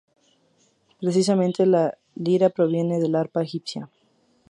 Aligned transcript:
Precisamente 0.99 1.63
la 1.67 1.95
lira 2.15 2.49
proviene 2.49 2.97
del 2.99 3.13
arpa 3.13 3.43
egipcia. 3.43 3.87